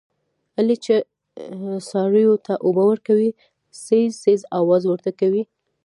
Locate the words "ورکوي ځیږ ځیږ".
2.91-4.41